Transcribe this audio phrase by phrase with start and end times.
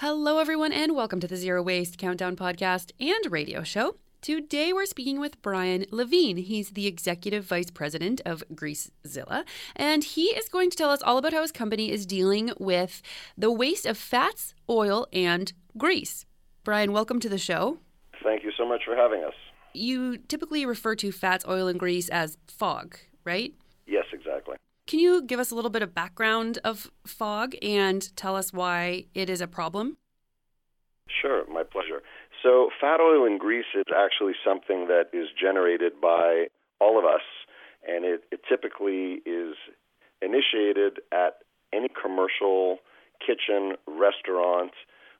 [0.00, 3.96] Hello, everyone, and welcome to the Zero Waste Countdown podcast and radio show.
[4.22, 6.38] Today, we're speaking with Brian Levine.
[6.38, 9.44] He's the executive vice president of Greasezilla,
[9.76, 13.02] and he is going to tell us all about how his company is dealing with
[13.36, 16.24] the waste of fats, oil, and grease.
[16.64, 17.76] Brian, welcome to the show.
[18.22, 19.34] Thank you so much for having us.
[19.74, 23.52] You typically refer to fats, oil, and grease as fog, right?
[24.90, 29.04] Can you give us a little bit of background of fog and tell us why
[29.14, 29.98] it is a problem?
[31.06, 32.02] Sure, my pleasure.
[32.42, 36.46] So, fat, oil, and grease is actually something that is generated by
[36.80, 37.22] all of us,
[37.86, 39.54] and it, it typically is
[40.20, 41.38] initiated at
[41.72, 42.78] any commercial
[43.24, 44.72] kitchen, restaurant,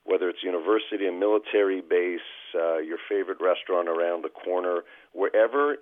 [0.03, 2.19] whether it's university, a military base,
[2.55, 4.81] uh, your favorite restaurant around the corner,
[5.13, 5.77] wherever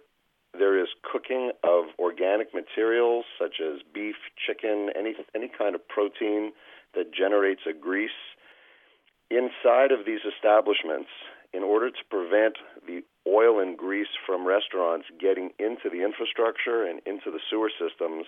[0.57, 6.51] there is cooking of organic materials such as beef, chicken, any any kind of protein
[6.95, 8.09] that generates a grease.
[9.29, 11.09] Inside of these establishments,
[11.53, 16.99] in order to prevent the oil and grease from restaurants getting into the infrastructure and
[17.05, 18.25] into the sewer systems,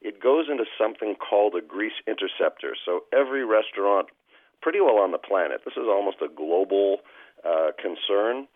[0.00, 2.76] it goes into something called a grease interceptor.
[2.84, 4.08] So every restaurant,
[4.62, 6.98] pretty well on the planet, this is almost a global
[7.44, 8.46] uh, concern.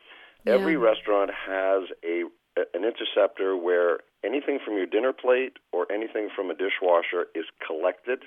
[0.44, 0.55] Yeah.
[0.55, 2.25] Every restaurant has a
[2.56, 8.20] an interceptor where anything from your dinner plate or anything from a dishwasher is collected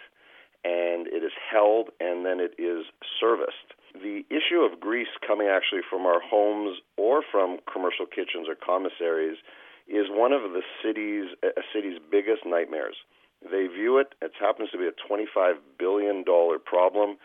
[0.63, 2.85] and it is held and then it is
[3.19, 3.75] serviced.
[3.93, 9.37] The issue of grease coming actually from our homes or from commercial kitchens or commissaries
[9.87, 12.95] is one of the city's a city's biggest nightmares.
[13.43, 17.17] They view it it happens to be a 25 billion dollar problem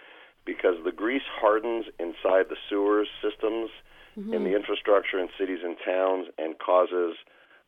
[0.44, 3.70] because the grease hardens inside the sewer systems
[4.18, 4.34] mm-hmm.
[4.34, 7.16] in the infrastructure in cities and towns and causes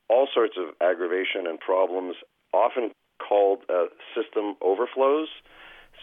[0.09, 2.17] all sorts of aggravation and problems,
[2.53, 2.91] often
[3.27, 5.29] called uh, system overflows.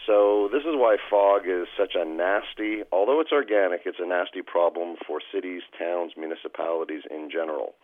[0.06, 4.42] So this is why fog is such a nasty, although it's organic, it's a nasty
[4.42, 7.74] problem for cities, towns, municipalities in general.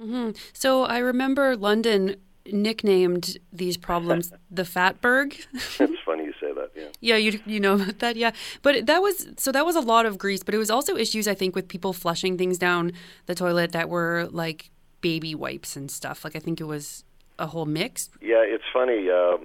[0.00, 0.30] Mm-hmm.
[0.52, 2.16] So I remember London
[2.46, 5.46] nicknamed these problems the Fatberg.
[5.52, 6.19] it's funny you say that.
[6.80, 6.88] Yeah.
[7.00, 8.16] Yeah, you you know about that.
[8.16, 8.32] Yeah,
[8.62, 11.28] but that was so that was a lot of grease, but it was also issues
[11.28, 12.92] I think with people flushing things down
[13.26, 14.70] the toilet that were like
[15.00, 16.24] baby wipes and stuff.
[16.24, 17.04] Like I think it was
[17.38, 18.10] a whole mix.
[18.20, 19.08] Yeah, it's funny.
[19.10, 19.38] Uh,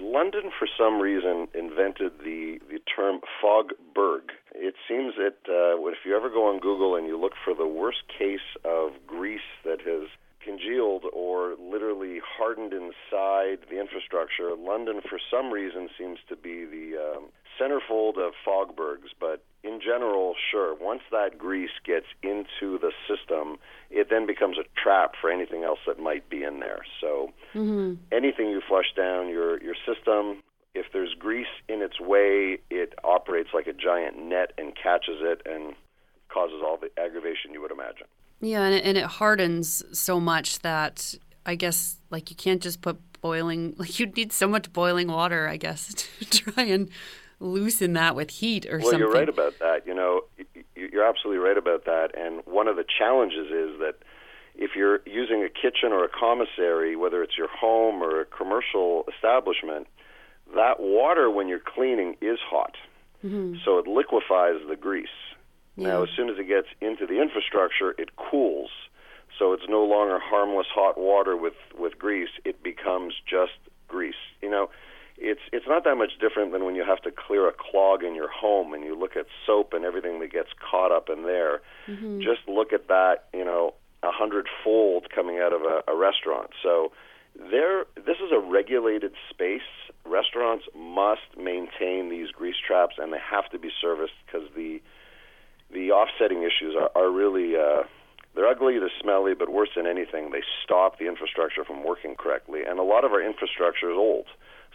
[0.00, 4.30] London, for some reason, invented the the term fogberg.
[4.54, 7.66] It seems that uh, if you ever go on Google and you look for the
[7.66, 10.08] worst case of grease that has
[10.44, 14.54] congealed or literally hardened inside the infrastructure.
[14.56, 17.24] London, for some reason, seems to be the um,
[17.60, 23.58] centerfold of fogbergs, but in general, sure, once that grease gets into the system,
[23.90, 26.82] it then becomes a trap for anything else that might be in there.
[27.00, 27.94] So mm-hmm.
[28.10, 30.42] anything you flush down your, your system,
[30.74, 35.42] if there's grease in its way, it operates like a giant net and catches it
[35.46, 35.74] and
[36.28, 38.06] causes all the aggravation you would imagine.
[38.42, 41.14] Yeah, and it, and it hardens so much that
[41.46, 45.48] I guess like you can't just put boiling like you'd need so much boiling water,
[45.48, 46.90] I guess, to try and
[47.40, 49.00] loosen that with heat or well, something.
[49.00, 49.86] Well, you're right about that.
[49.86, 50.22] You know,
[50.76, 52.10] you're absolutely right about that.
[52.16, 53.94] And one of the challenges is that
[54.54, 59.04] if you're using a kitchen or a commissary, whether it's your home or a commercial
[59.12, 59.86] establishment,
[60.54, 62.76] that water when you're cleaning is hot.
[63.24, 63.56] Mm-hmm.
[63.64, 65.08] So it liquefies the grease.
[65.76, 65.88] Yeah.
[65.88, 68.70] Now, as soon as it gets into the infrastructure, it cools.
[69.38, 72.28] So it's no longer harmless hot water with, with grease.
[72.44, 73.52] It becomes just
[73.88, 74.14] grease.
[74.42, 74.70] You know,
[75.18, 78.14] it's it's not that much different than when you have to clear a clog in
[78.14, 81.62] your home and you look at soap and everything that gets caught up in there.
[81.88, 82.20] Mm-hmm.
[82.20, 86.50] Just look at that, you know, a hundredfold coming out of a, a restaurant.
[86.62, 86.92] So
[87.36, 89.62] there, this is a regulated space.
[90.04, 94.82] Restaurants must maintain these grease traps, and they have to be serviced because the
[95.72, 97.82] the offsetting issues are, are really uh,
[98.34, 102.60] they're ugly, they're smelly, but worse than anything, they stop the infrastructure from working correctly.
[102.66, 104.26] And a lot of our infrastructure is old,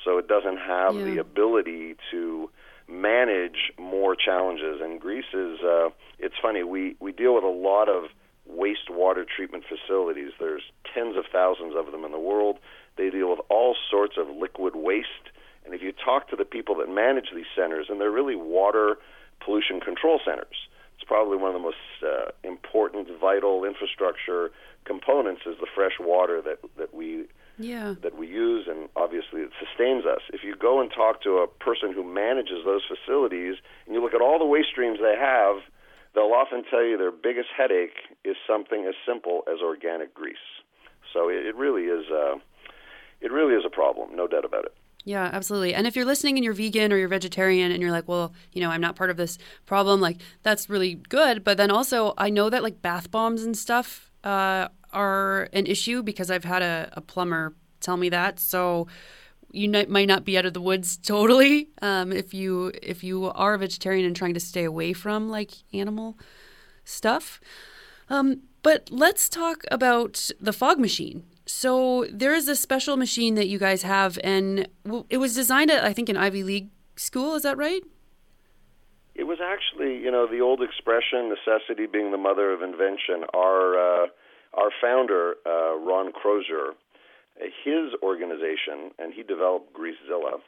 [0.03, 1.03] so it doesn't have yeah.
[1.05, 2.49] the ability to
[2.87, 4.79] manage more challenges.
[4.81, 5.89] And grease is uh,
[6.19, 8.05] it's funny we we deal with a lot of
[8.49, 10.31] wastewater treatment facilities.
[10.39, 10.63] There's
[10.93, 12.59] tens of thousands of them in the world.
[12.95, 15.29] They deal with all sorts of liquid waste
[15.67, 18.97] And if you talk to the people that manage these centers, and they're really water
[19.43, 20.66] pollution control centers,
[21.07, 24.51] probably one of the most uh, important, vital infrastructure
[24.85, 27.25] components is the fresh water that that we
[27.57, 27.95] Yeah.
[28.03, 30.21] that we use, and obviously it sustains us.
[30.31, 33.55] If you go and talk to a person who manages those facilities,
[33.85, 35.55] and you look at all the waste streams they have,
[36.13, 40.47] they'll often tell you their biggest headache is something as simple as organic grease.
[41.13, 42.05] So it, it really is.
[42.11, 42.35] Uh,
[43.19, 44.75] it really is a problem, no doubt about it.
[45.07, 45.73] Yeah, absolutely.
[45.73, 48.59] And if you're listening and you're vegan or you're vegetarian and you're like, well, you
[48.59, 51.45] know, I'm not part of this problem, like that's really good.
[51.45, 56.03] But then also, I know that like bath bombs and stuff uh, are an issue
[56.03, 58.41] because I've had a, a plumber tell me that.
[58.41, 58.87] So
[59.53, 63.53] you might not be out of the woods totally um, if you if you are
[63.53, 66.19] a vegetarian and trying to stay away from like animal
[66.83, 67.39] stuff.
[68.09, 71.23] Um, but let's talk about the fog machine.
[71.47, 74.67] So there is a special machine that you guys have, and
[75.09, 77.35] it was designed at I think an Ivy League school.
[77.35, 77.81] Is that right?
[79.15, 83.79] It was actually, you know, the old expression "necessity being the mother of invention." Our
[83.79, 84.07] uh,
[84.53, 86.73] our founder, uh, Ron Crozier,
[87.39, 90.39] his organization, and he developed Greasezilla.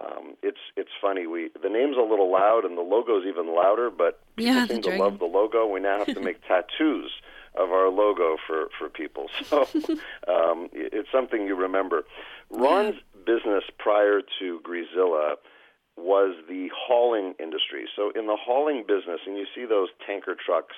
[0.00, 1.26] Um, it's it's funny.
[1.26, 4.82] We the name's a little loud and the logo's even louder, but people Yeah, seem
[4.82, 5.66] to love the logo.
[5.66, 7.10] We now have to make tattoos
[7.54, 9.28] of our logo for for people.
[9.44, 9.62] So
[10.28, 12.04] um, it's something you remember.
[12.50, 12.96] Ron's
[13.26, 15.34] business prior to Greasezilla
[15.96, 17.84] was the hauling industry.
[17.94, 20.76] So in the hauling business, and you see those tanker trucks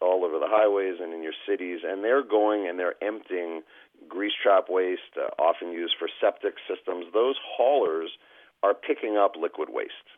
[0.00, 3.62] all over the highways and in your cities, and they're going and they're emptying
[4.08, 7.06] grease trap waste, uh, often used for septic systems.
[7.12, 8.10] Those haulers
[8.62, 10.08] are picking up liquid waste.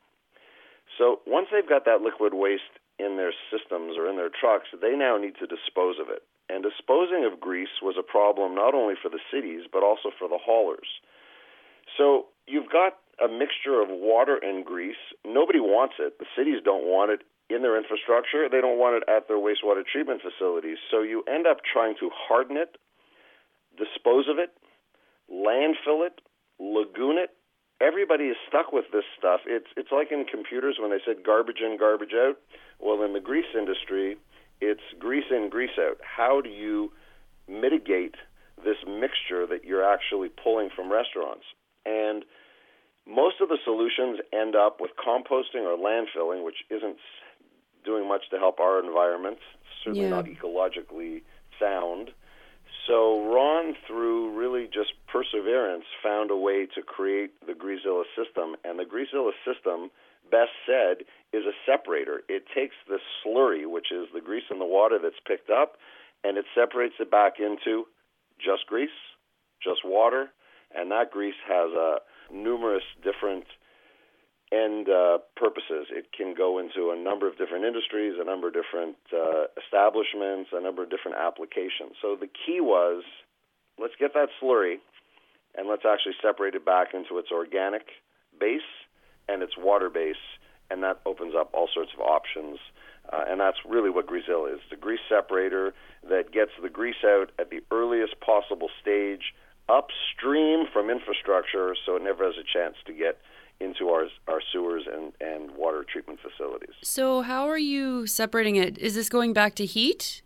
[0.97, 4.97] So once they've got that liquid waste in their systems or in their trucks, they
[4.97, 6.23] now need to dispose of it.
[6.49, 10.29] And disposing of grease was a problem not only for the cities, but also for
[10.29, 10.89] the haulers.
[11.97, 15.00] So you've got a mixture of water and grease.
[15.27, 16.19] Nobody wants it.
[16.19, 18.49] The cities don't want it in their infrastructure.
[18.49, 20.79] They don't want it at their wastewater treatment facilities.
[20.91, 22.77] So you end up trying to harden it,
[23.77, 24.51] dispose of it,
[25.31, 26.21] landfill it,
[26.59, 27.31] lagoon it.
[27.81, 29.41] Everybody is stuck with this stuff.
[29.47, 32.37] It's it's like in computers when they said garbage in, garbage out.
[32.81, 34.17] Well, in the grease industry,
[34.61, 35.99] it's grease in, grease out.
[36.03, 36.93] How do you
[37.49, 38.17] mitigate
[38.65, 41.45] this mixture that you're actually pulling from restaurants?
[41.87, 42.25] And
[43.07, 46.99] most of the solutions end up with composting or landfilling, which isn't
[47.85, 49.39] doing much to help our environment.
[49.85, 50.11] Certainly Yeah.
[50.11, 51.23] not ecologically
[51.61, 52.13] sound.
[52.88, 58.56] So Ron, through really just perseverance, found a way to create the Greasezilla system.
[58.64, 59.90] And the Greasezilla system,
[60.31, 62.23] best said, is a separator.
[62.29, 65.76] It takes the slurry, which is the grease in the water that's picked up,
[66.25, 67.85] and it separates it back into
[68.40, 68.88] just grease,
[69.62, 70.31] just water,
[70.75, 71.96] and that grease has uh,
[72.32, 73.44] numerous different
[74.53, 75.89] end uh, purposes.
[75.91, 80.50] It can go into a number of different industries, a number of different uh, establishments,
[80.53, 81.97] a number of different applications.
[82.00, 83.03] So the key was
[83.79, 84.77] let's get that slurry
[85.56, 87.87] and let's actually separate it back into its organic
[88.39, 88.69] base
[89.29, 90.23] and its water base,
[90.71, 92.59] and that opens up all sorts of options.
[93.12, 95.73] Uh, and that's really what Greasezilla is the grease separator
[96.09, 99.33] that gets the grease out at the earliest possible stage
[99.69, 103.21] upstream from infrastructure so it never has a chance to get
[103.60, 106.74] into our, our sewers and, and water treatment facilities.
[106.82, 108.79] So how are you separating it?
[108.79, 110.22] Is this going back to heat?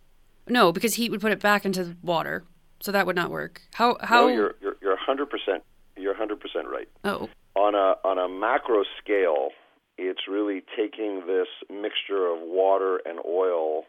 [0.49, 2.45] No, because heat would put it back into water,
[2.81, 3.63] so that would not work.
[3.75, 4.27] How how?
[4.27, 5.27] No, you're, you're, you're 100%,
[5.97, 6.89] you're 100% right.
[7.05, 9.51] oh, on a on a macro scale,
[9.99, 13.85] it's really taking this mixture of water and oil,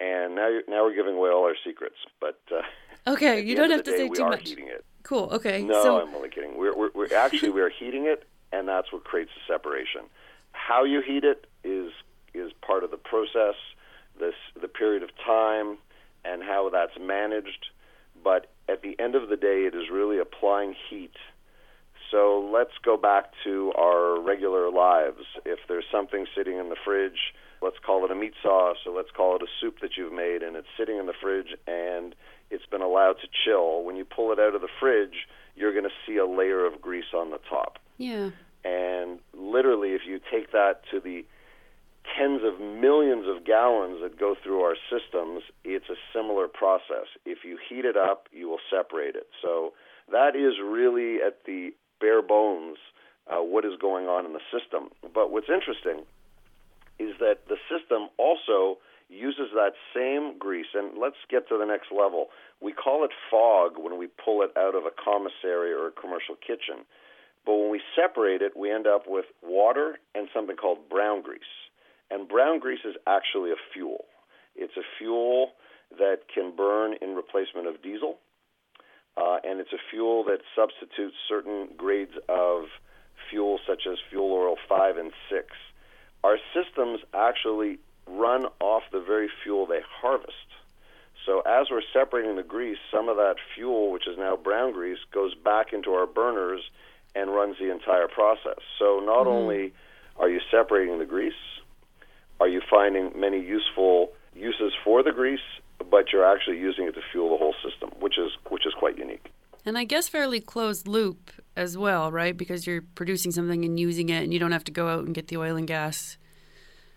[0.00, 1.96] and now you're, now we're giving away all our secrets.
[2.20, 2.62] But uh,
[3.10, 3.40] okay.
[3.40, 4.48] You don't have to the day, say we too are much.
[4.48, 4.84] Heating it.
[5.02, 5.28] Cool.
[5.32, 5.62] Okay.
[5.62, 6.58] No, so I'm only kidding.
[6.58, 10.02] We're, we're, we're actually we're heating it, and that's what creates the separation.
[10.52, 11.92] How you heat it is
[12.34, 13.54] is part of the process,
[14.18, 15.78] this the period of time,
[16.24, 17.66] and how that's managed.
[18.22, 21.14] But at the end of the day, it is really applying heat.
[22.10, 25.22] So let's go back to our regular lives.
[25.44, 29.10] If there's something sitting in the fridge, let's call it a meat sauce, or let's
[29.16, 32.14] call it a soup that you've made, and it's sitting in the fridge and
[32.50, 33.84] it's been allowed to chill.
[33.84, 36.80] When you pull it out of the fridge, you're going to see a layer of
[36.80, 37.78] grease on the top.
[38.00, 38.30] Yeah.
[38.64, 41.24] And literally, if you take that to the
[42.16, 47.06] tens of millions of gallons that go through our systems, it's a similar process.
[47.26, 49.28] If you heat it up, you will separate it.
[49.42, 49.74] So
[50.10, 52.78] that is really at the bare bones
[53.30, 54.88] uh, what is going on in the system.
[55.14, 56.04] But what's interesting
[56.98, 58.78] is that the system also
[59.08, 62.28] uses that same grease, and let's get to the next level.
[62.60, 66.36] We call it fog when we pull it out of a commissary or a commercial
[66.36, 66.86] kitchen.
[67.46, 71.40] But when we separate it, we end up with water and something called brown grease.
[72.10, 74.04] And brown grease is actually a fuel.
[74.56, 75.52] It's a fuel
[75.98, 78.18] that can burn in replacement of diesel,
[79.16, 82.64] uh, and it's a fuel that substitutes certain grades of
[83.28, 85.46] fuel, such as fuel oil 5 and 6.
[86.22, 90.34] Our systems actually run off the very fuel they harvest.
[91.26, 94.98] So as we're separating the grease, some of that fuel, which is now brown grease,
[95.12, 96.62] goes back into our burners
[97.14, 98.58] and runs the entire process.
[98.78, 99.28] So not mm-hmm.
[99.28, 99.72] only
[100.16, 101.32] are you separating the grease,
[102.40, 105.40] are you finding many useful uses for the grease,
[105.90, 108.98] but you're actually using it to fuel the whole system, which is which is quite
[108.98, 109.30] unique.
[109.64, 112.36] And I guess fairly closed loop as well, right?
[112.36, 115.14] Because you're producing something and using it, and you don't have to go out and
[115.14, 116.16] get the oil and gas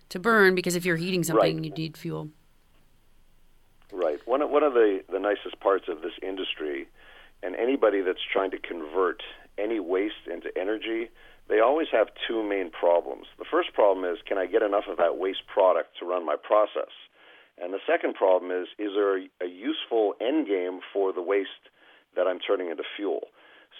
[0.10, 0.56] to burn.
[0.56, 1.66] Because if you're heating something, right.
[1.66, 2.30] you need fuel.
[3.92, 4.20] Right.
[4.26, 6.88] One of, one of the, the nicest parts of this industry,
[7.42, 9.22] and anybody that's trying to convert
[9.58, 11.10] any waste into energy,
[11.50, 13.28] they always have two main problems.
[13.38, 16.36] The first problem is can I get enough of that waste product to run my
[16.36, 16.92] process?
[17.62, 21.70] And the second problem is is there a, useful end game for the waste
[22.16, 23.28] that I'm turning into fuel?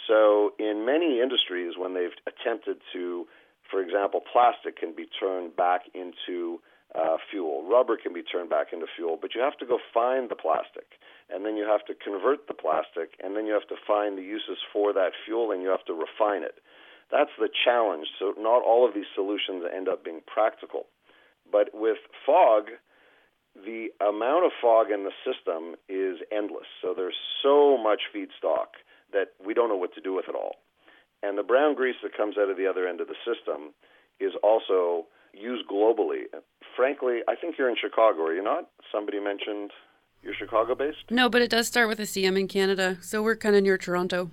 [0.08, 3.26] So, in many industries, when they've attempted to,
[3.70, 6.60] for example, plastic can be turned back into
[6.96, 10.30] uh, fuel, rubber can be turned back into fuel, but you have to go find
[10.30, 13.76] the plastic, and then you have to convert the plastic, and then you have to
[13.88, 16.62] find the uses for that fuel, and you have to refine it.
[17.12, 18.08] That's the challenge.
[18.18, 20.86] So, not all of these solutions end up being practical.
[21.52, 22.70] But with fog,
[23.56, 26.66] the amount of fog in the system is endless.
[26.82, 28.82] So there's so much feedstock
[29.12, 30.56] that we don't know what to do with it all.
[31.22, 33.74] And the brown grease that comes out of the other end of the system
[34.20, 36.24] is also used globally.
[36.76, 38.70] Frankly, I think you're in Chicago, are you not?
[38.92, 39.72] Somebody mentioned
[40.24, 41.04] you're Chicago based?
[41.10, 43.78] No, but it does start with a CM in Canada, so we're kind of near
[43.78, 44.32] Toronto.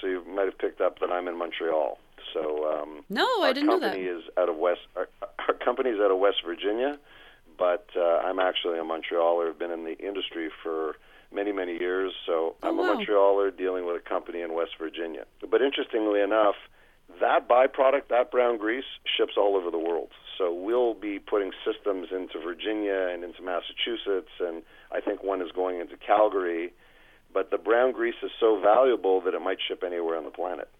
[0.00, 1.98] So you might have picked up that I'm in Montreal.
[2.32, 3.88] So um, no, I didn't know that.
[3.88, 4.80] Our company is out of West.
[4.96, 6.98] Our, our company is out of West Virginia,
[7.58, 9.50] but uh, I'm actually a Montrealer.
[9.50, 10.96] I've been in the industry for
[11.32, 12.12] many, many years.
[12.26, 12.92] So oh, I'm wow.
[12.92, 15.24] a Montrealer dealing with a company in West Virginia.
[15.50, 16.56] But interestingly enough,
[17.20, 18.84] that byproduct, that brown grease,
[19.16, 20.10] ships all over the world.
[20.36, 24.62] So we'll be putting systems into Virginia and into Massachusetts, and
[24.92, 26.72] I think one is going into Calgary.
[27.32, 30.70] But the brown grease is so valuable that it might ship anywhere on the planet.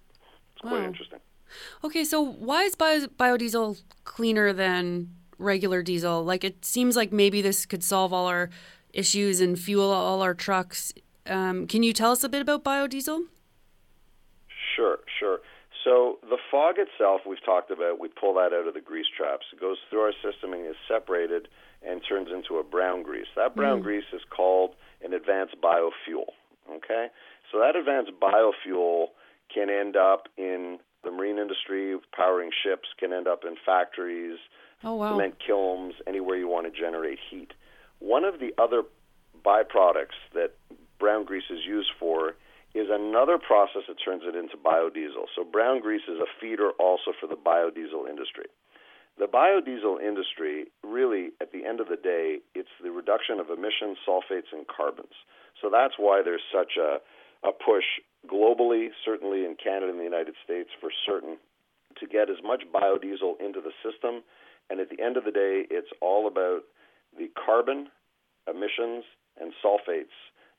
[0.54, 0.70] It's wow.
[0.70, 1.18] quite interesting.
[1.82, 6.24] Okay, so why is bio- biodiesel cleaner than regular diesel?
[6.24, 8.50] Like it seems like maybe this could solve all our
[8.92, 10.92] issues and fuel all our trucks.
[11.26, 13.24] Um, can you tell us a bit about biodiesel?
[14.76, 15.40] Sure, sure.
[15.88, 17.98] So the fog itself, we've talked about.
[17.98, 19.46] We pull that out of the grease traps.
[19.54, 21.48] It goes through our system and is separated
[21.82, 23.28] and turns into a brown grease.
[23.36, 23.84] That brown mm.
[23.84, 26.36] grease is called an advanced biofuel.
[26.70, 27.06] Okay,
[27.50, 29.06] so that advanced biofuel
[29.52, 34.36] can end up in the marine industry, powering ships, can end up in factories,
[34.84, 35.12] oh, wow.
[35.12, 37.52] cement kilns, anywhere you want to generate heat.
[38.00, 38.82] One of the other
[39.42, 40.52] byproducts that
[41.00, 42.34] brown grease is used for
[42.78, 45.26] is another process that turns it into biodiesel.
[45.34, 48.46] So brown grease is a feeder also for the biodiesel industry.
[49.18, 53.98] The biodiesel industry, really, at the end of the day, it's the reduction of emissions,
[54.06, 55.14] sulfates, and carbons.
[55.60, 57.02] So that's why there's such a,
[57.42, 57.98] a push
[58.30, 61.36] globally, certainly in Canada and the United States for certain,
[61.98, 64.22] to get as much biodiesel into the system.
[64.70, 66.62] And at the end of the day, it's all about
[67.18, 67.88] the carbon
[68.46, 69.02] emissions
[69.40, 70.14] and sulfates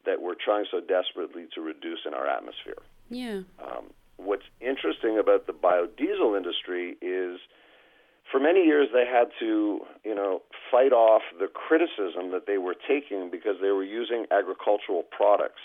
[0.09, 2.81] that we're trying so desperately to reduce in our atmosphere.
[3.09, 3.41] Yeah.
[3.63, 7.39] Um, what's interesting about the biodiesel industry is
[8.31, 12.75] for many years they had to, you know, fight off the criticism that they were
[12.87, 15.61] taking because they were using agricultural products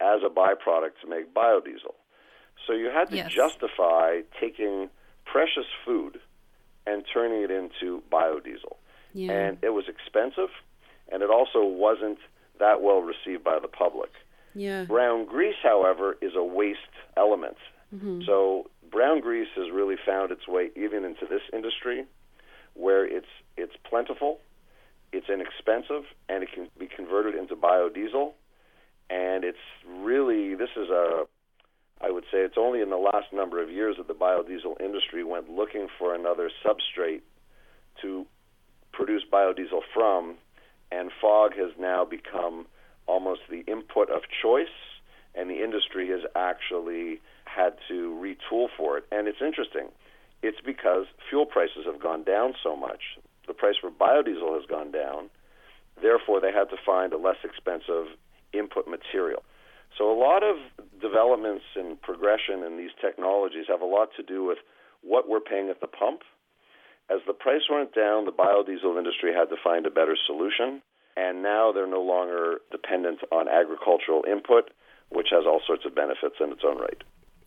[0.00, 1.96] as a byproduct to make biodiesel.
[2.66, 3.32] So you had to yes.
[3.32, 4.90] justify taking
[5.24, 6.18] precious food
[6.86, 8.76] and turning it into biodiesel.
[9.14, 9.32] Yeah.
[9.32, 10.50] And it was expensive
[11.10, 12.18] and it also wasn't
[12.58, 14.10] that well received by the public.
[14.54, 14.84] Yeah.
[14.84, 16.78] Brown grease, however, is a waste
[17.16, 17.56] element.
[17.94, 18.22] Mm-hmm.
[18.26, 22.04] So brown grease has really found its way even into this industry,
[22.74, 24.40] where it's it's plentiful,
[25.12, 28.32] it's inexpensive, and it can be converted into biodiesel.
[29.10, 31.26] And it's really this is a
[32.00, 35.24] I would say it's only in the last number of years that the biodiesel industry
[35.24, 37.22] went looking for another substrate
[38.02, 38.26] to
[38.92, 40.36] produce biodiesel from
[40.90, 42.66] and fog has now become
[43.06, 44.66] almost the input of choice,
[45.34, 49.04] and the industry has actually had to retool for it.
[49.10, 49.88] And it's interesting.
[50.42, 53.18] It's because fuel prices have gone down so much.
[53.46, 55.30] The price for biodiesel has gone down.
[56.00, 58.06] Therefore, they had to find a less expensive
[58.52, 59.42] input material.
[59.96, 60.56] So a lot of
[61.00, 64.58] developments and progression in these technologies have a lot to do with
[65.02, 66.22] what we're paying at the pump.
[67.10, 70.82] As the price went down, the biodiesel industry had to find a better solution,
[71.16, 74.70] and now they're no longer dependent on agricultural input,
[75.10, 77.02] which has all sorts of benefits in its own right.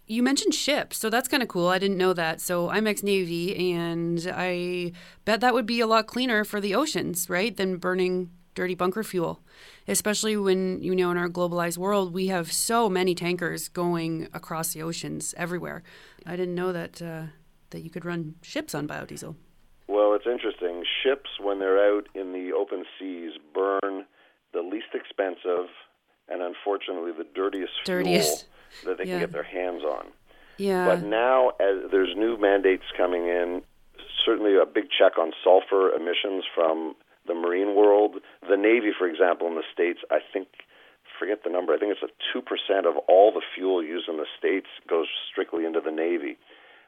[0.07, 1.67] You mentioned ships, so that's kind of cool.
[1.67, 2.41] I didn't know that.
[2.41, 4.93] So I'm ex Navy, and I
[5.25, 9.03] bet that would be a lot cleaner for the oceans, right, than burning dirty bunker
[9.03, 9.41] fuel.
[9.87, 14.73] Especially when, you know, in our globalized world, we have so many tankers going across
[14.73, 15.83] the oceans everywhere.
[16.25, 17.23] I didn't know that, uh,
[17.69, 19.35] that you could run ships on biodiesel.
[20.21, 20.83] It's interesting.
[21.01, 24.05] Ships, when they're out in the open seas, burn
[24.53, 25.69] the least expensive
[26.29, 28.45] and unfortunately the dirtiest, dirtiest.
[28.45, 29.17] fuel that they yeah.
[29.17, 30.07] can get their hands on.
[30.57, 30.85] Yeah.
[30.85, 33.63] But now, as there's new mandates coming in,
[34.23, 38.17] certainly a big check on sulfur emissions from the marine world.
[38.47, 40.49] The Navy, for example, in the States, I think,
[41.17, 44.29] forget the number, I think it's a 2% of all the fuel used in the
[44.37, 46.37] States goes strictly into the Navy.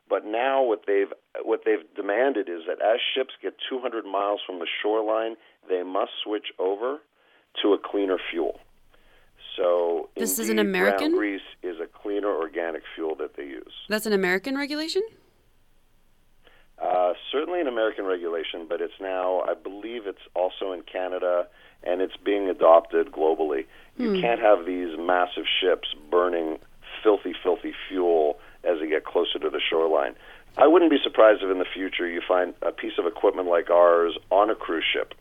[0.10, 1.12] But now what they've
[1.44, 5.36] what they've demanded is that as ships get 200 miles from the shoreline,
[5.70, 7.00] they must switch over
[7.62, 8.60] to a cleaner fuel.
[9.58, 13.74] So this indeed, is an American grease is a cleaner organic fuel that they use.
[13.88, 15.04] That's an American regulation.
[16.82, 21.48] Uh, certainly an American regulation, but it's now, I believe, it's also in Canada,
[21.84, 23.66] and it's being adopted globally.
[23.98, 26.58] You can't have these massive ships burning
[27.04, 30.16] filthy, filthy fuel as they get closer to the shoreline.
[30.58, 33.70] I wouldn't be surprised if in the future you find a piece of equipment like
[33.70, 35.14] ours on a cruise ship,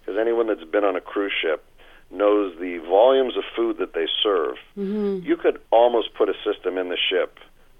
[0.00, 1.64] because anyone that's been on a cruise ship
[2.10, 4.56] knows the volumes of food that they serve.
[4.76, 5.26] Mm-hmm.
[5.26, 7.38] You could almost put a system in the ship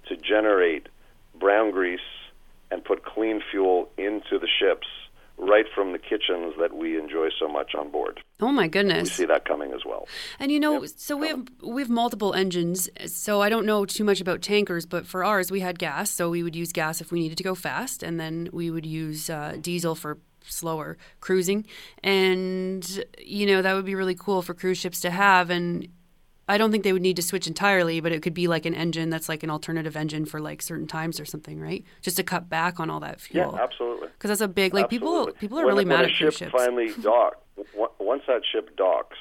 [0.09, 0.87] to generate
[1.39, 1.99] brown grease
[2.71, 4.87] and put clean fuel into the ships
[5.37, 8.21] right from the kitchens that we enjoy so much on board.
[8.39, 9.03] Oh my goodness.
[9.03, 10.07] We see that coming as well.
[10.39, 10.91] And you know, Yep.
[10.97, 12.89] so we have we have multiple engines.
[13.07, 16.29] So I don't know too much about tankers, but for ours we had gas, so
[16.29, 19.29] we would use gas if we needed to go fast, and then we would use
[19.29, 21.65] uh, diesel for slower cruising.
[22.03, 25.49] And you know that would be really cool for cruise ships to have.
[25.49, 25.87] And
[26.47, 28.75] I don't think they would need to switch entirely, but it could be like an
[28.75, 31.83] engine that's like an alternative engine for like certain times or something, right?
[32.01, 33.53] Just to cut back on all that fuel.
[33.55, 34.09] Yeah, absolutely.
[34.09, 35.39] Because that's a big like people Absolutely.
[35.39, 36.51] people are when, really mad at ship ships.
[36.51, 37.41] finally dock.
[37.99, 39.17] Once that ship docks,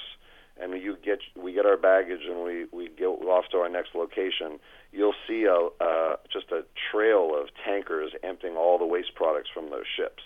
[0.61, 3.95] and you get we get our baggage and we we go off to our next
[3.95, 4.59] location,
[4.93, 9.71] you'll see a uh, just a trail of tankers emptying all the waste products from
[9.71, 10.23] those ships.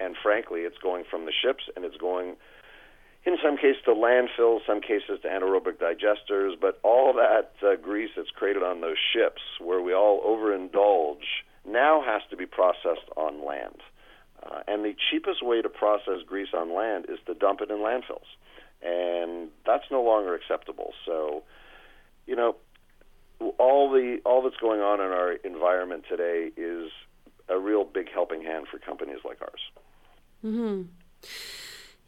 [0.00, 2.36] And frankly, it's going from the ships and it's going
[3.24, 8.10] in some cases to landfills, some cases to anaerobic digesters, but all that uh, grease
[8.16, 11.24] that's created on those ships, where we all overindulge,
[11.66, 13.80] now has to be processed on land.
[14.42, 17.76] Uh, and the cheapest way to process grease on land is to dump it in
[17.76, 18.26] landfills,
[18.82, 20.92] and that's no longer acceptable.
[21.06, 21.44] So,
[22.26, 22.56] you know,
[23.58, 26.90] all the all that's going on in our environment today is
[27.48, 29.60] a real big helping hand for companies like ours.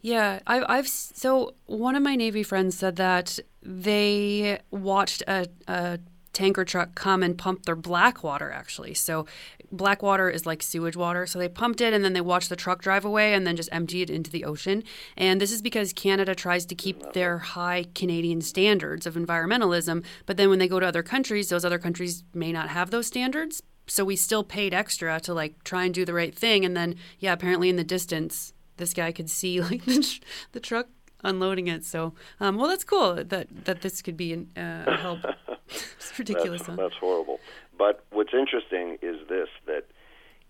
[0.05, 5.99] Yeah, I've, I've so one of my Navy friends said that they watched a, a
[6.35, 8.93] tanker truck come and pump their black water actually.
[8.93, 9.25] So
[9.73, 11.27] black water is like sewage water.
[11.27, 13.71] So they pumped it and then they watched the truck drive away and then just
[13.73, 14.85] empty it into the ocean.
[15.17, 20.37] And this is because Canada tries to keep their high Canadian standards of environmentalism, but
[20.37, 23.62] then when they go to other countries, those other countries may not have those standards.
[23.87, 26.97] So we still paid extra to like try and do the right thing and then
[27.21, 30.88] yeah, apparently in the distance this guy could see like the, tr- the truck
[31.22, 31.84] unloading it.
[31.84, 35.20] So, um, well, that's cool that that this could be an, uh, a help.
[35.68, 36.62] it's ridiculous.
[36.62, 36.76] That's, huh?
[36.76, 37.40] that's horrible.
[37.76, 39.84] But what's interesting is this that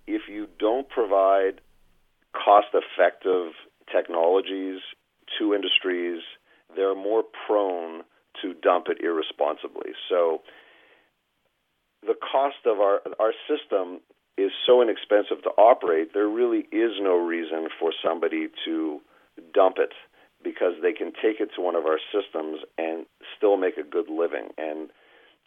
[0.07, 1.61] if you don't provide
[2.33, 3.53] cost effective
[3.91, 4.81] technologies
[5.39, 6.21] to industries,
[6.75, 8.03] they're more prone
[8.43, 9.93] to dump it irresponsibly.
[10.09, 10.43] So
[12.03, 14.01] the cost of our our system
[14.37, 19.01] is so inexpensive to operate, there really is no reason for somebody to
[19.53, 19.93] dump it
[20.43, 24.09] because they can take it to one of our systems and still make a good
[24.11, 24.49] living.
[24.59, 24.91] And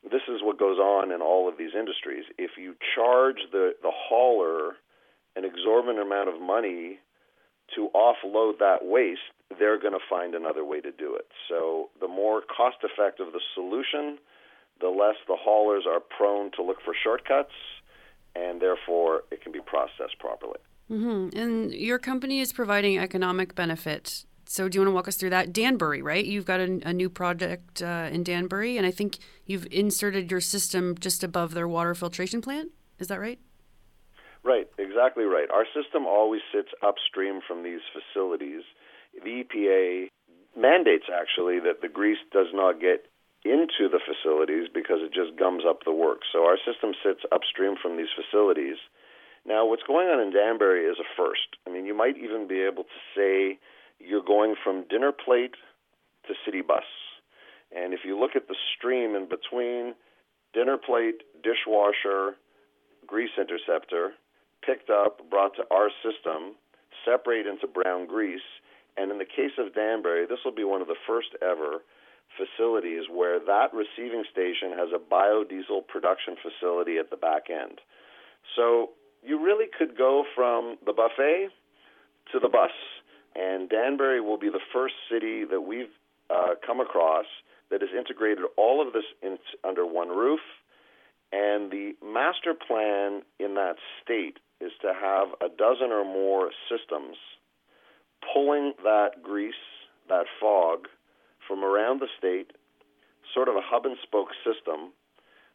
[0.04, 2.26] this is what goes on in all of these industries.
[2.38, 4.76] If you charge the, the hauler
[5.36, 6.98] an exorbitant amount of money
[7.76, 9.22] to offload that waste,
[9.60, 11.28] they're going to find another way to do it.
[11.48, 14.18] So the more cost effective the solution,
[14.82, 17.54] the less the haulers are prone to look for shortcuts,
[18.38, 20.60] and therefore it can be processed properly.
[20.88, 24.26] hmm And your company is providing economic benefit.
[24.46, 25.52] So, do you want to walk us through that?
[25.52, 26.26] Danbury, right?
[26.26, 30.40] You've got a, a new project uh, in Danbury, and I think you've inserted your
[30.40, 32.72] system just above their water filtration plant.
[32.98, 33.40] Is that right?
[34.44, 35.50] Right, exactly right.
[35.52, 38.62] Our system always sits upstream from these facilities.
[39.22, 40.08] The EPA
[40.56, 43.06] mandates actually that the grease does not get
[43.46, 46.22] into the facilities because it just gums up the work.
[46.32, 48.78] So our system sits upstream from these facilities.
[49.46, 51.56] Now, what's going on in Danbury is a first.
[51.66, 53.60] I mean, you might even be able to say
[54.00, 55.56] you're going from dinner plate
[56.28, 56.84] to city bus.
[57.76, 59.96] And if you look at the stream in between
[60.54, 62.36] dinner plate, dishwasher,
[63.06, 64.14] grease interceptor,
[64.66, 66.56] picked up, brought to our system,
[67.06, 68.48] separate into brown grease,
[68.98, 71.84] and in the case of Danbury, this will be one of the first ever
[72.36, 77.80] facilities where that receiving station has a biodiesel production facility at the back end.
[78.56, 78.92] So
[79.24, 81.50] you really could go from the buffet
[82.32, 82.72] to the bus.
[83.36, 85.94] And Danbury will be the first city that we've
[86.30, 87.26] uh, come across
[87.70, 90.40] that has integrated all of this in, under one roof.
[91.32, 97.18] And the master plan in that state is to have a dozen or more systems
[98.34, 99.54] pulling that grease,
[100.10, 100.88] that fog,
[101.48, 102.52] from around the state,
[103.34, 104.94] sort of a hub and spoke system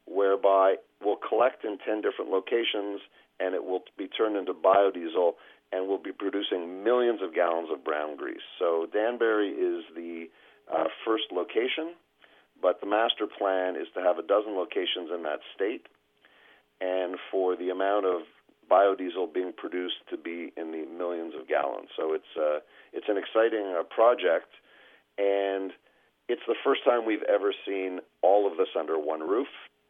[0.07, 3.01] whereby we'll collect in 10 different locations
[3.41, 5.33] and it will be turned into biodiesel
[5.73, 8.45] and we'll be producing millions of gallons of brown grease.
[8.59, 10.27] So Danbury is the
[10.73, 11.95] uh, first location,
[12.61, 15.87] but the master plan is to have a dozen locations in that state
[16.81, 18.23] and for the amount of
[18.71, 21.89] biodiesel being produced to be in the millions of gallons.
[21.97, 22.61] So it's uh,
[22.93, 24.49] it's an exciting uh, project,
[25.19, 25.73] and
[26.29, 29.49] it's the first time we've ever seen all of this under one roof.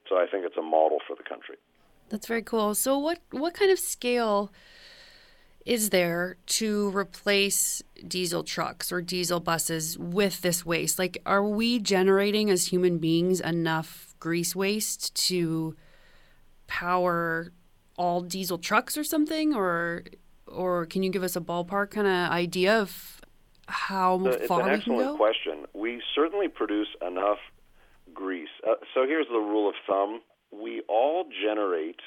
[0.08, 1.56] So I think it's a model for the country.
[2.08, 2.74] That's very cool.
[2.74, 4.52] So what what kind of scale
[5.64, 10.98] is there to replace diesel trucks or diesel buses with this waste?
[10.98, 15.76] Like are we generating as human beings enough grease waste to
[16.66, 17.52] power
[17.96, 20.04] all diesel trucks or something or
[20.46, 23.21] or can you give us a ballpark kind of idea of
[23.72, 25.64] how it's far an we excellent question.
[25.72, 27.38] We certainly produce enough
[28.12, 28.48] grease.
[28.66, 30.20] Uh, so here's the rule of thumb:
[30.52, 32.00] we all generate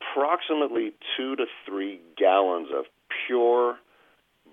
[0.00, 2.84] approximately two to three gallons of
[3.26, 3.76] pure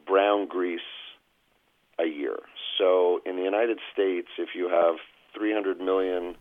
[0.05, 0.79] brown grease
[1.99, 2.37] a year.
[2.77, 4.95] So in the United States, if you have
[5.37, 6.35] 300 million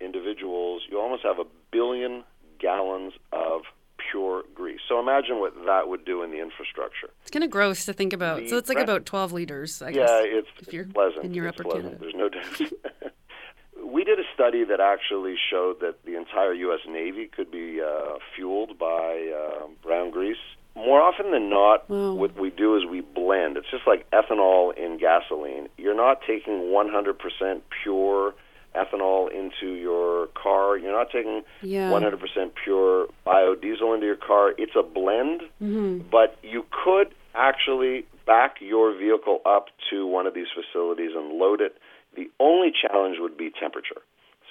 [0.00, 2.24] individuals, you almost have a billion
[2.58, 3.62] gallons of
[4.10, 4.80] pure grease.
[4.88, 7.10] So imagine what that would do in the infrastructure.
[7.22, 8.40] It's kind of gross to think about.
[8.40, 10.08] The so it's like rest- about 12 liters, I guess.
[10.08, 11.24] Yeah, it's, if you're it's pleasant.
[11.24, 12.00] in your it's upper pleasant.
[12.00, 12.00] Canada.
[12.00, 13.12] There's no doubt.
[13.84, 16.80] we did a study that actually showed that the entire U.S.
[16.88, 20.36] Navy could be uh, fueled by uh, brown grease.
[20.76, 22.14] More often than not, Wow.
[22.14, 23.56] what we do is we blend.
[23.56, 25.68] It's just like ethanol in gasoline.
[25.78, 28.34] You're not taking 100% pure
[28.74, 30.76] ethanol into your car.
[30.76, 31.90] You're not taking Yeah.
[31.90, 32.18] 100%
[32.62, 34.54] pure biodiesel into your car.
[34.58, 36.08] It's a blend, Mm-hmm.
[36.10, 41.60] but you could actually back your vehicle up to one of these facilities and load
[41.60, 41.76] it.
[42.16, 44.00] The only challenge would be temperature.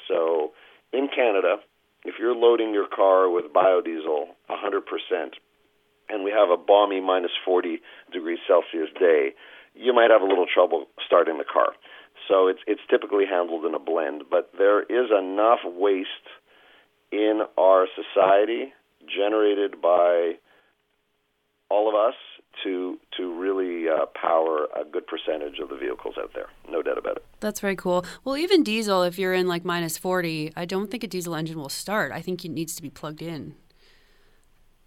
[0.08, 0.52] So
[0.92, 1.58] in Canada,
[2.06, 5.34] if you're loading your car with biodiesel 100%,
[6.10, 7.82] and we have a balmy minus 40
[8.12, 9.32] degrees Celsius day,
[9.74, 11.72] you might have a little trouble starting the car.
[12.28, 16.08] So it's it's typically handled in a blend, but there is enough waste
[17.12, 18.74] in our society
[19.08, 20.34] generated by
[21.70, 22.16] all of us
[22.64, 26.48] to to really uh, power a good percentage of the vehicles out there.
[26.70, 27.26] No doubt about it.
[27.40, 28.06] That's very cool.
[28.24, 31.58] Well, even diesel, if you're in like minus 40, I don't think a diesel engine
[31.58, 32.12] will start.
[32.12, 33.56] I think it needs to be plugged in.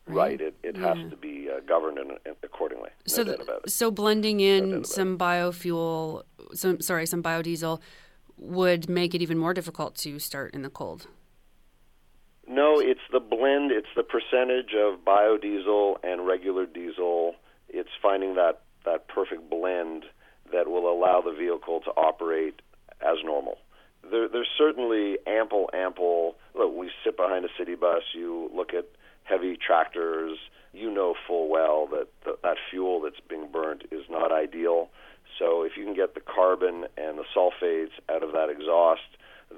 [0.06, 0.40] Right.
[0.40, 2.90] It it has to be uh, governed in, in accordingly.
[3.08, 6.22] No so, th- so blending in some biofuel,
[6.54, 7.80] some sorry, some biodiesel
[8.38, 11.06] would make it even more difficult to start in the cold.
[12.48, 13.72] No, it's the blend.
[13.72, 17.34] It's the percentage of biodiesel and regular diesel.
[17.68, 20.04] It's finding that that perfect blend
[20.52, 22.62] that will allow the vehicle to operate
[23.00, 23.58] as normal.
[24.08, 26.36] There, there's certainly ample, ample.
[26.54, 28.02] Look, we sit behind a city bus.
[28.14, 28.86] You look at
[29.24, 30.38] heavy tractors.
[30.76, 34.90] You know full well that the, that fuel that's being burnt is not ideal.
[35.38, 39.02] So if you can get the carbon and the sulfates out of that exhaust,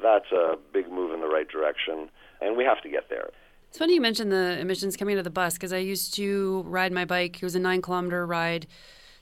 [0.03, 2.09] that's a big move in the right direction,
[2.41, 3.31] and we have to get there.
[3.69, 6.63] It's funny you mentioned the emissions coming out of the bus because I used to
[6.67, 7.37] ride my bike.
[7.37, 8.67] It was a nine kilometer ride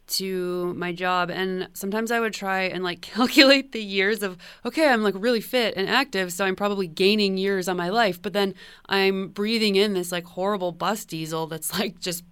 [0.09, 4.89] to my job and sometimes I would try and like calculate the years of okay
[4.89, 8.33] I'm like really fit and active so I'm probably gaining years on my life but
[8.33, 8.55] then
[8.89, 12.25] I'm breathing in this like horrible bus diesel that's like just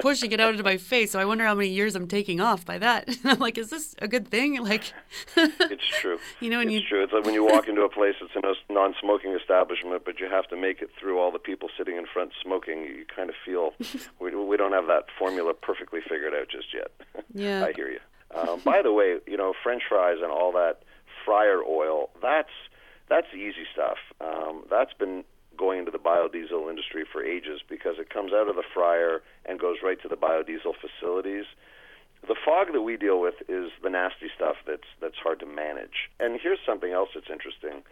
[0.00, 2.64] pushing it out into my face so I wonder how many years I'm taking off
[2.64, 4.92] by that and I'm like is this a good thing like
[5.36, 6.18] It's true.
[6.40, 7.02] You know, and it's you- true.
[7.04, 10.46] It's like when you walk into a place that's a non-smoking establishment, but you have
[10.48, 12.82] to make it through all the people sitting in front smoking.
[12.84, 13.74] You kind of feel
[14.20, 16.90] we, we don't have that formula perfectly figured out just yet.
[17.34, 17.64] Yeah.
[17.64, 18.00] I hear you.
[18.34, 20.82] Um, by the way, you know, French fries and all that
[21.24, 22.50] fryer oil, that's
[23.08, 23.98] that's easy stuff.
[24.20, 25.24] Um, that's been
[25.56, 29.60] going into the biodiesel industry for ages because it comes out of the fryer and
[29.60, 31.44] goes right to the biodiesel facilities.
[32.26, 36.10] The fog that we deal with is the nasty stuff that's that's hard to manage.
[36.20, 37.82] And here's something else that's interesting.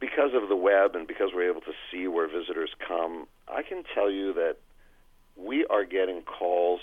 [0.00, 3.84] Because of the web and because we're able to see where visitors come, I can
[3.94, 4.56] tell you that
[5.36, 6.80] we are getting calls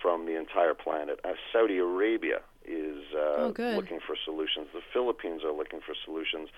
[0.00, 1.20] from the entire planet.
[1.24, 4.68] Uh, Saudi Arabia is uh, Oh, looking for solutions.
[4.72, 6.48] The Philippines are looking for solutions.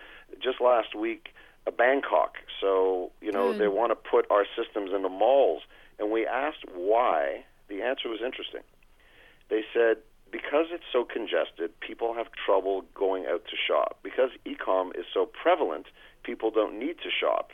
[0.43, 1.29] Just last week,
[1.67, 2.37] uh, Bangkok.
[2.61, 3.61] So you know Good.
[3.61, 5.63] they want to put our systems into malls,
[5.99, 7.45] and we asked why.
[7.69, 8.63] The answer was interesting.
[9.49, 9.99] They said
[10.33, 13.99] because it's so congested, people have trouble going out to shop.
[14.03, 15.87] Because e-com is so prevalent,
[16.23, 17.51] people don't need to shop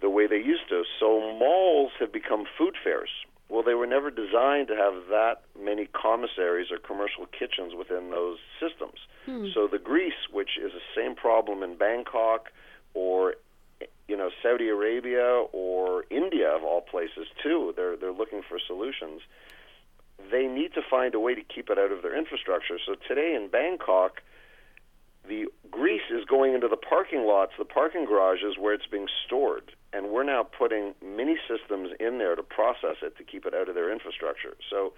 [0.00, 0.82] the way they used to.
[1.00, 3.10] So malls have become food fairs.
[3.48, 8.38] Well, they were never designed to have that many commissaries or commercial kitchens within those
[8.60, 8.98] systems.
[9.24, 9.46] Hmm.
[9.54, 12.50] So the grease, which is the same problem in Bangkok
[12.94, 13.36] or
[14.08, 19.20] you know Saudi Arabia or India of all places too, they're they're looking for solutions.
[20.30, 22.78] They need to find a way to keep it out of their infrastructure.
[22.84, 24.22] So today in Bangkok,
[25.28, 29.72] the grease is going into the parking lots, the parking garages where it's being stored.
[29.92, 33.68] And we're now putting mini systems in there to process it to keep it out
[33.68, 34.56] of their infrastructure.
[34.70, 34.92] So,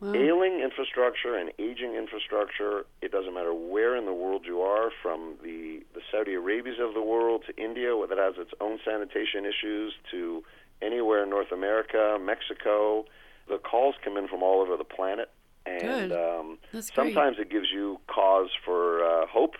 [0.00, 0.12] Wow.
[0.12, 5.36] ailing infrastructure and aging infrastructure, it doesn't matter where in the world you are, from
[5.42, 9.46] the, the Saudi Arabias of the world to India, where that has its own sanitation
[9.46, 10.42] issues, to
[10.82, 13.06] anywhere in North America, Mexico.
[13.48, 15.30] The calls come in from all over the planet.
[15.66, 16.58] And um,
[16.94, 19.54] sometimes it gives you cause for uh, hope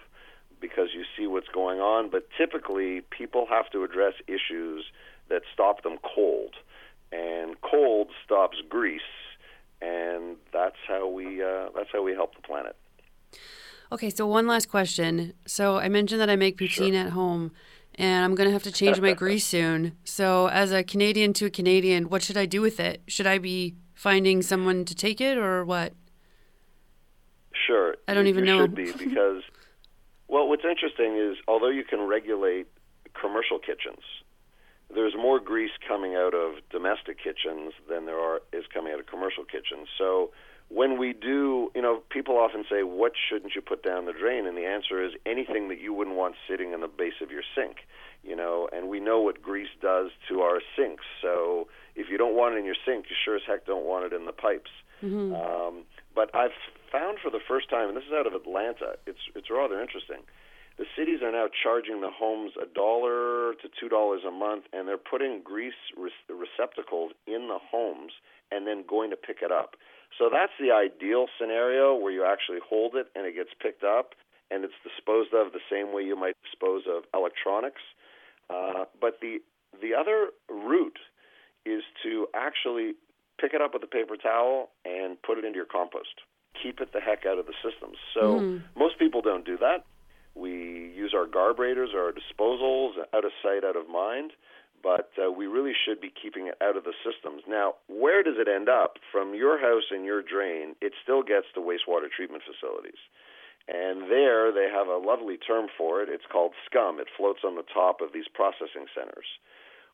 [0.61, 4.85] because you see what's going on, but typically people have to address issues
[5.29, 6.55] that stop them cold,
[7.13, 9.01] and cold stops grease,
[9.81, 12.77] and that's how we uh, that's how we help the planet.
[13.93, 15.35] Okay, so one last question.
[15.47, 17.53] So I mentioned that I make poutine at home,
[17.95, 19.93] and I'm gonna have to change my grease soon.
[20.05, 23.03] So as a Canadian to a Canadian, what should I do with it?
[23.07, 25.93] Should I be finding someone to take it, or what?
[27.67, 28.63] Sure, I don't you- even you know.
[28.63, 29.43] Should be because,
[30.29, 32.67] well, what's interesting is although you can regulate
[33.19, 34.03] commercial kitchens,
[34.95, 39.07] there's more grease coming out of domestic kitchens than there are is coming out of
[39.07, 39.89] commercial kitchens.
[39.97, 40.31] So
[40.69, 44.47] when we do, you know, people often say, "What shouldn't you put down the drain?"
[44.47, 47.43] And the answer is anything that you wouldn't want sitting in the base of your
[47.55, 47.87] sink.
[48.23, 51.05] You know, and we know what grease does to our sinks.
[51.21, 54.05] So if you don't want it in your sink, you sure as heck don't want
[54.07, 54.71] it in the pipes.
[55.35, 56.57] Um, but I've
[56.91, 60.23] found for the first time, and this is out of Atlanta, it's it's rather interesting.
[60.77, 64.89] The cities are now charging the homes a dollar to two dollars a month, and
[64.89, 68.13] they're putting grease re- receptacles in the homes
[68.51, 69.77] and then going to pick it up.
[70.19, 74.15] So that's the ideal scenario where you actually hold it and it gets picked up
[74.51, 77.83] and it's disposed of the same way you might dispose of electronics.
[78.51, 79.39] Uh, but the
[79.81, 80.99] the other route
[81.67, 82.93] is to actually
[83.41, 86.23] pick it up with a paper towel and put it into your compost.
[86.63, 87.97] Keep it the heck out of the systems.
[88.15, 88.39] So
[88.77, 89.85] most people don't do that.
[90.35, 90.51] We
[90.95, 94.33] use our garbrators or our disposals out of sight, out of mind,
[94.83, 97.43] but uh, we really should be keeping it out of the systems.
[97.49, 98.99] Now, where does it end up?
[99.11, 102.99] From your house and your drain, it still gets to wastewater treatment facilities.
[103.67, 106.09] And there they have a lovely term for it.
[106.11, 107.01] It's called scum.
[107.01, 109.27] It floats on the top of these processing centers.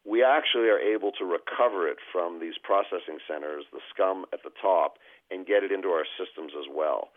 [0.05, 4.51] We actually are able to recover it from these processing centers, the scum at the
[4.61, 4.97] top,
[5.31, 7.11] and get it into our systems as well.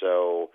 [0.00, 0.50] So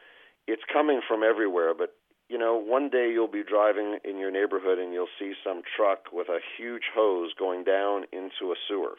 [0.47, 1.95] it's coming from everywhere, but
[2.29, 6.13] you know, one day you'll be driving in your neighborhood and you'll see some truck
[6.13, 8.95] with a huge hose going down into a sewer.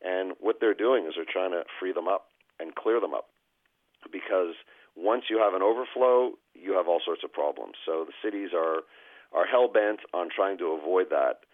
[0.00, 3.26] And what they're doing is they're trying to free them up and clear them up
[4.10, 4.54] because
[4.96, 7.74] once you have an overflow, you have all sorts of problems.
[7.84, 8.82] So the cities are
[9.34, 11.44] are hell bent on trying to avoid that.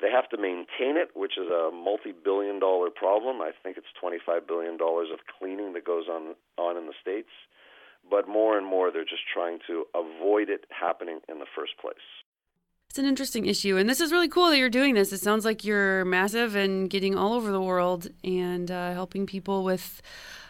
[0.00, 3.40] They have to maintain it, which is a multi-billion dollar problem.
[3.40, 7.30] I think it's 25 billion dollars of cleaning that goes on on in the states.
[8.08, 11.96] But more and more they're just trying to avoid it happening in the first place.
[12.90, 15.12] It's an interesting issue, and this is really cool that you're doing this.
[15.12, 19.64] It sounds like you're massive and getting all over the world and uh, helping people
[19.64, 20.00] with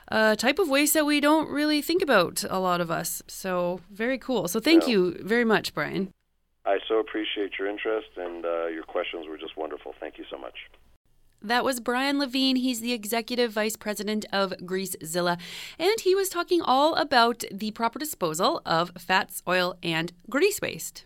[0.09, 3.23] a type of waste that we don't really think about, a lot of us.
[3.27, 4.47] So, very cool.
[4.47, 4.93] So, thank Yeah.
[4.93, 6.13] you very much, Brian.
[6.67, 9.95] I so appreciate your interest and uh, your questions were just wonderful.
[10.01, 10.55] Thank you so much.
[11.43, 12.57] That was Brian Levine.
[12.57, 15.39] He's the executive vice president of Greasezilla,
[15.79, 21.05] and he was talking all about the proper disposal of fats, oil, and grease waste.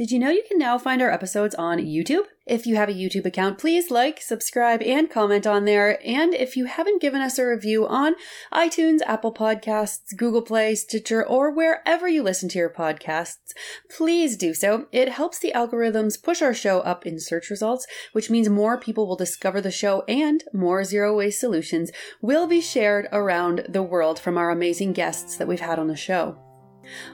[0.00, 2.24] Did you know you can now find our episodes on YouTube?
[2.46, 6.00] If you have a YouTube account, please like, subscribe, and comment on there.
[6.02, 8.14] And if you haven't given us a review on
[8.50, 13.52] iTunes, Apple Podcasts, Google Play, Stitcher, or wherever you listen to your podcasts,
[13.94, 14.86] please do so.
[14.90, 19.06] It helps the algorithms push our show up in search results, which means more people
[19.06, 21.90] will discover the show and more zero waste solutions
[22.22, 25.94] will be shared around the world from our amazing guests that we've had on the
[25.94, 26.38] show.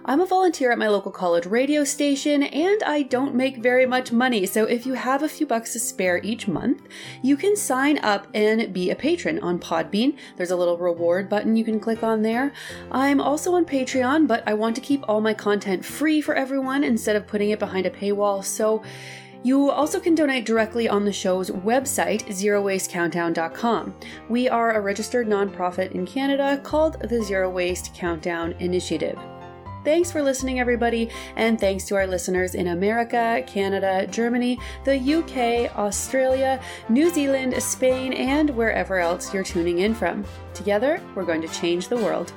[0.04, 4.12] I'm a volunteer at my local college radio station and I don't make very much
[4.12, 6.82] money, so if you have a few bucks to spare each month,
[7.22, 10.16] you can sign up and be a patron on Podbean.
[10.36, 12.52] There's a little reward button you can click on there.
[12.90, 16.84] I'm also on Patreon, but I want to keep all my content free for everyone
[16.84, 18.82] instead of putting it behind a paywall, so
[19.42, 23.94] you also can donate directly on the show's website, zerowastecountdown.com.
[24.28, 29.18] We are a registered nonprofit in Canada called the Zero Waste Countdown Initiative.
[29.86, 35.78] Thanks for listening, everybody, and thanks to our listeners in America, Canada, Germany, the UK,
[35.78, 40.24] Australia, New Zealand, Spain, and wherever else you're tuning in from.
[40.54, 42.32] Together, we're going to change the world.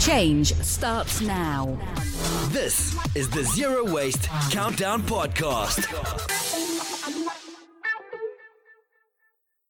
[0.00, 1.78] Change starts now.
[2.48, 5.86] This is the Zero Waste Countdown Podcast.